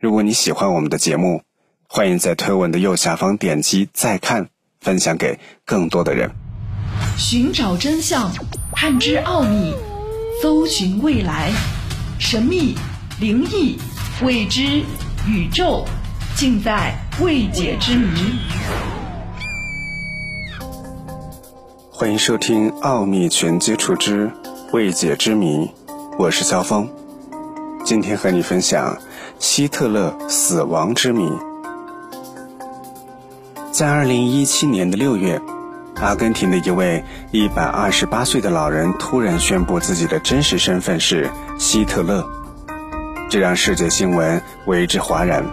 [0.00, 1.42] 如果你喜欢我们的节目，
[1.86, 4.48] 欢迎在推文的右下方点击再看，
[4.80, 6.30] 分享给更多的人。
[7.18, 8.32] 寻找真相，
[8.72, 9.74] 探知奥秘，
[10.40, 11.52] 搜寻未来，
[12.18, 12.74] 神秘、
[13.20, 13.76] 灵异、
[14.24, 14.82] 未知、
[15.28, 15.84] 宇宙，
[16.34, 18.38] 尽在未解之谜。
[21.90, 24.32] 欢迎收听《奥秘全接触之
[24.72, 25.66] 未解之谜》，
[26.18, 26.88] 我是肖峰，
[27.90, 28.96] 今天和你分享
[29.40, 31.28] 希特勒死亡之谜。
[33.72, 35.42] 在二零一七年的六月，
[35.96, 42.24] 阿根廷的一位一百二十八岁的老人突然宣布自己的真实身份是希特勒，
[43.28, 45.44] 这让世界新闻为之哗然。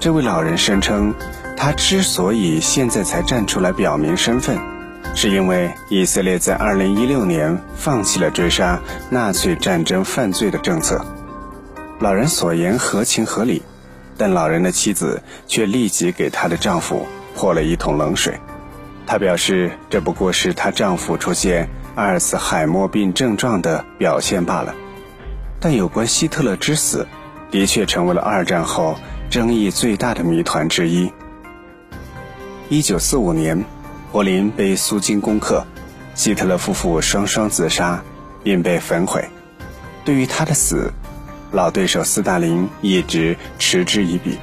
[0.00, 1.14] 这位老人声称，
[1.56, 4.58] 他之所以现在才站出来表明身份。
[5.14, 11.06] 是因为以色列在2016年放弃了追杀纳粹战争犯罪的政策。
[12.02, 13.62] 老人所言合情合理，
[14.18, 18.40] 但老人的妻子却立即给她的丈夫泼了一桶冷水。
[19.06, 24.74] 她表示，这不过是她丈夫出现阿尔茨海默病症状的表现罢了。
[25.60, 27.06] 但有关希特勒之死，
[27.52, 28.96] 的确成为了二战后
[29.30, 31.12] 争议最大的谜团之一。
[32.68, 33.64] 1945年。
[34.10, 35.64] 柏林被苏军攻克，
[36.14, 38.02] 希特勒夫妇双双自杀，
[38.42, 39.24] 并被焚毁。
[40.04, 40.92] 对于他的死，
[41.52, 44.38] 老对手斯大林一直嗤之以鼻。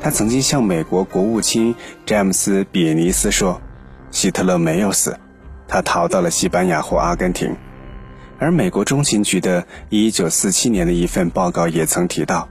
[0.00, 1.74] 他曾经向美国国务卿
[2.06, 3.60] 詹姆斯·比尼斯说
[4.10, 5.18] ：“希特勒没有死，
[5.68, 7.54] 他逃到了西班牙或阿根廷。”
[8.38, 12.48] 而美国中情局的1947年的一份报告也曾提到，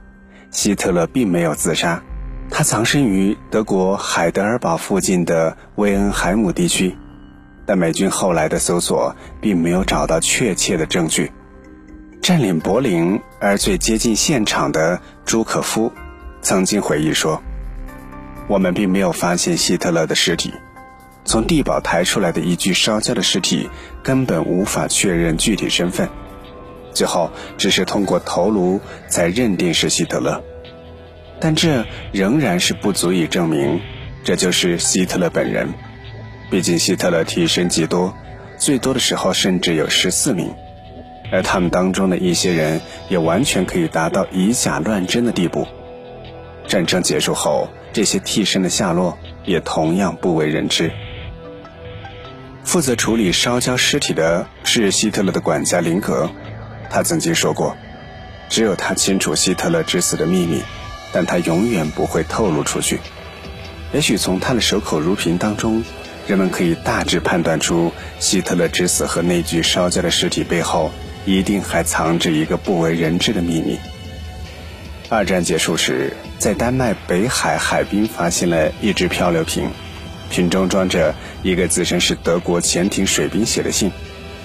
[0.52, 2.00] 希特勒并没有自杀。
[2.48, 6.96] 他藏身于德国海德尔堡附近的威恩海姆地区，
[7.66, 11.32] 但美军后来的搜索并没有找到确切的证据。
[12.30, 15.92] 占领柏林而最接近现场的朱可夫
[16.40, 17.42] 曾经回忆说
[18.46, 20.54] ：“我们并没有发现希特勒的尸体，
[21.24, 23.68] 从地堡抬出来的一具烧焦的尸体
[24.00, 26.08] 根本无法确认具体身份，
[26.94, 30.40] 最后只是通过头颅才认定是希特勒。”
[31.40, 33.80] 但这仍然是不足以证明
[34.22, 35.74] 这就是希特勒本人，
[36.48, 38.14] 毕竟希特勒替身极多，
[38.56, 40.54] 最多的时候甚至有十四名，
[41.30, 45.66] 而他们当中的一些人也完全可以达到以假乱真的地步。
[46.66, 50.92] 战争结束后，这些替身的下落也同样不为人知。
[52.64, 56.30] 负责处理烧焦尸体的是希特勒的管家林格，
[56.88, 57.76] 他曾经说过，
[58.48, 60.62] 只有他清楚希特勒之死的秘密。
[61.12, 63.00] 但他永远不会透露出去。
[63.92, 65.82] 也许从他的守口如瓶当中，
[66.28, 70.92] 人们可以大致判断出希特勒之死和那具烧焦的尸体背后，
[71.24, 73.78] 一定还藏着一个不为人知的秘密。
[75.08, 79.68] 二战结束时，在丹麦北海海滨发现了一只漂流瓶，
[80.30, 83.90] 瓶中装着一个自称是德国潜艇水兵写的信，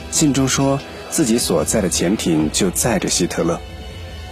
[0.09, 0.79] 信中说
[1.11, 3.59] 自己所在的潜艇就载着希特勒，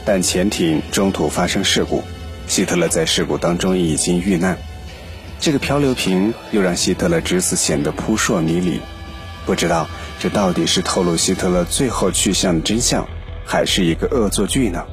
[0.03, 2.03] 但潜艇中途发生事故。
[2.47, 4.57] 希特勒在事故当中已经遇难，
[5.39, 8.81] 这个漂流瓶又让希特勒之死显得扑朔迷离。
[9.45, 9.87] 不知道
[10.19, 13.07] 这到底是透露希特勒最后去向的真相，
[13.45, 14.83] 还是一个恶作剧呢？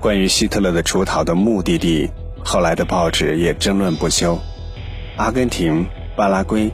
[0.00, 2.10] 关于希特勒的出逃的目的地，
[2.44, 4.38] 后来的报纸也争论不休。
[5.16, 5.86] 阿根廷、
[6.16, 6.72] 巴拉圭、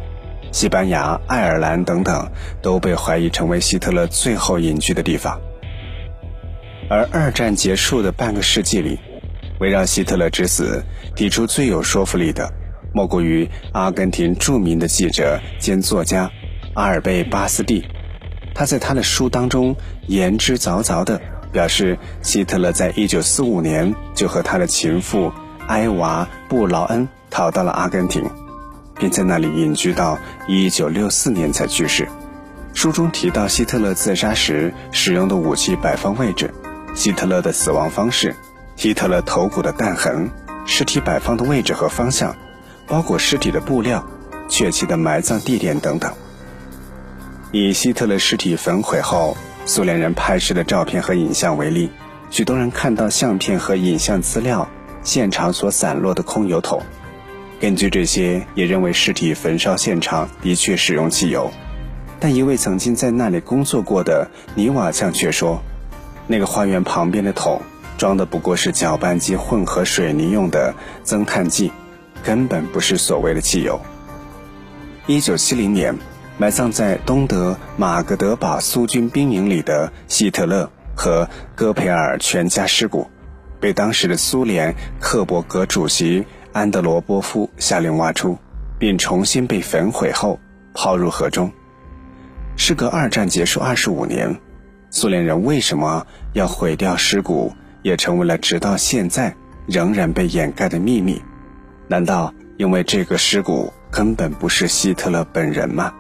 [0.51, 2.31] 西班牙、爱尔兰等等
[2.63, 5.39] 都被怀疑成为希特勒最后隐居的地方。
[6.89, 8.99] 而二战结束的半个世纪里，
[9.61, 10.83] 围绕希特勒之死
[11.15, 12.51] 提出最有说服力的，
[12.99, 16.29] 莫过于阿根廷著名的记者兼作家
[16.75, 17.87] 阿尔贝·巴斯蒂。
[18.57, 19.77] 他在他的书当中
[20.09, 21.21] 言之凿凿地
[21.53, 25.33] 表示，希特勒在1945年就和他的情妇
[25.69, 28.29] 埃娃·布劳恩逃到了阿根廷，
[28.99, 32.09] 并在那里隐居到1964年才去世。
[32.75, 36.53] 书中提到希特勒自杀时使用的武器摆放位置。
[36.97, 38.35] 希特勒的死亡方式，
[38.75, 40.29] 希特勒头骨的弹痕，
[40.67, 42.35] 尸体摆放的位置和方向，
[42.89, 44.05] 包裹尸体的布料，
[44.49, 46.11] 确切的埋葬地点等等。
[47.53, 49.37] 以希特勒尸体焚毁后，
[49.67, 51.91] 苏联人拍摄的照片和影像为例，
[52.31, 54.67] 许多人看到相片和影像资料
[55.03, 56.83] 现场所散落的空油桶。
[57.61, 61.51] 根据这些，也认为尸体焚烧现场的确使用汽油。
[62.19, 65.61] 但一位曾经在那里工作过的泥瓦匠却说。
[66.31, 67.63] 那个花园旁边的桶
[67.97, 71.73] 装的不过是搅拌机混合水泥用的增碳剂，
[72.29, 73.81] 根本不是所谓的汽油。
[75.07, 75.97] 一九七零年，
[76.37, 81.27] 埋葬在东德马格德堡苏军兵营里的希特勒和
[81.57, 83.09] 戈培尔全家尸骨，
[83.59, 88.37] 被当时的苏联克伯格主席安德罗波夫下令挖出，
[88.79, 90.39] 并重新被焚毁后
[90.75, 91.51] 抛入河中。
[92.59, 94.39] 事隔二战结束二十五年，
[94.91, 99.35] 苏联人为什么要毁掉尸骨，也成为了直到现在
[99.67, 101.23] 仍然被掩盖的秘密。
[101.89, 105.93] 难道因为这个尸骨根本不是希特勒本人吗？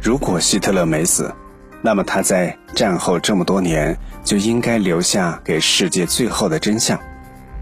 [0.00, 1.30] 如果希特勒没死，
[1.82, 3.94] 那么他在战后这么多年
[4.24, 6.98] 就应该留下给世界最后的真相。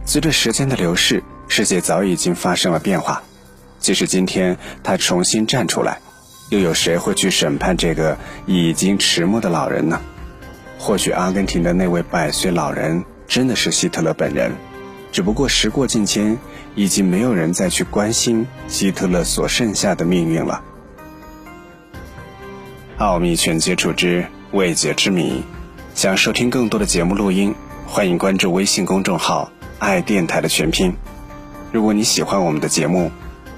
[0.05, 3.21] 随着时间的流逝，世界早已经发生了变化。
[3.81, 5.99] 即使今天他重新站出来，
[6.51, 10.01] 又有谁会去审判这个已经迟暮的老人呢？
[10.79, 14.53] 或许阿根廷的那位百岁老人真的是希特勒本人，
[15.11, 16.39] 只不过时过境迁，
[16.75, 20.63] 已经没有人再去关心希特勒所剩下的命运了。
[22.99, 25.43] 奥秘全接触之未解之谜，
[25.95, 27.55] 想收听更多的节目录音，
[27.87, 30.95] 欢迎关注微信公众号“爱电台”的全拼。
[31.73, 33.11] 如果你喜欢我们的节目，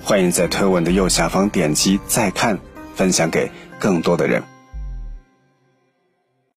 [0.02, 2.58] 欢迎在推文的右下方点击再看，
[2.94, 4.59] 分享给更多的人。